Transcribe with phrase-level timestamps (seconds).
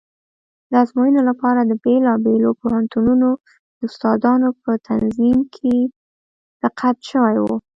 [0.69, 3.29] د ازموینې لپاره د بېلابېلو پوهنتونونو
[3.77, 5.75] د استادانو په تنظیم کې
[6.63, 7.45] دقت شوی و.